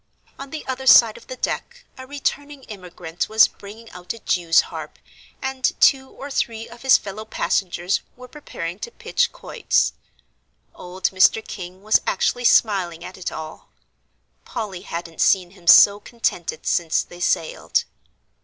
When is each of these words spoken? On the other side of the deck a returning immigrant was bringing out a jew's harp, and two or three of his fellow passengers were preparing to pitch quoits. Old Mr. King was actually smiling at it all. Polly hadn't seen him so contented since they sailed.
On 0.39 0.49
the 0.49 0.65
other 0.65 0.87
side 0.87 1.15
of 1.15 1.27
the 1.27 1.35
deck 1.35 1.85
a 1.95 2.07
returning 2.07 2.63
immigrant 2.63 3.29
was 3.29 3.47
bringing 3.47 3.87
out 3.91 4.13
a 4.13 4.17
jew's 4.17 4.61
harp, 4.73 4.97
and 5.43 5.79
two 5.79 6.09
or 6.09 6.31
three 6.31 6.67
of 6.67 6.81
his 6.81 6.97
fellow 6.97 7.23
passengers 7.23 8.01
were 8.15 8.27
preparing 8.27 8.79
to 8.79 8.89
pitch 8.89 9.31
quoits. 9.31 9.93
Old 10.73 11.11
Mr. 11.11 11.47
King 11.47 11.83
was 11.83 12.01
actually 12.07 12.45
smiling 12.45 13.03
at 13.03 13.15
it 13.15 13.31
all. 13.31 13.69
Polly 14.43 14.81
hadn't 14.81 15.21
seen 15.21 15.51
him 15.51 15.67
so 15.67 15.99
contented 15.99 16.65
since 16.65 17.03
they 17.03 17.19
sailed. 17.19 17.83